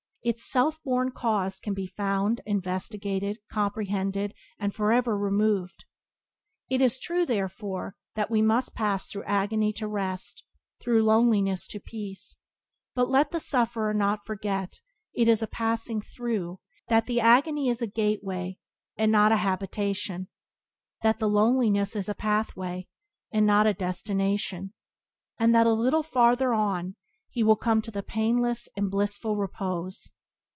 [0.23, 5.83] Its self born cause can be found, investigated, comprehended, and forever removed.
[6.69, 10.43] It is true therefore, that we must pass through agony to rest,
[10.79, 12.37] through loneliness to peace;
[12.93, 17.67] but let the sufferer not forget that it is a "passing through;" that the agony
[17.67, 18.59] is a gateway
[18.95, 20.27] and not a habitation;
[21.01, 22.87] that the loneliness is a pathway
[23.31, 24.71] and not a destination;
[25.39, 26.95] and that a little farther on
[27.33, 30.11] he will come to the painless and blissful repose.